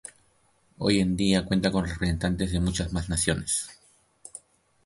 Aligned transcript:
Hoy 0.79 0.99
en 0.99 1.15
día 1.15 1.45
cuenta 1.45 1.69
con 1.71 1.85
representantes 1.85 2.51
de 2.51 2.59
muchas 2.59 2.91
más 2.91 3.07
naciones. 3.07 3.69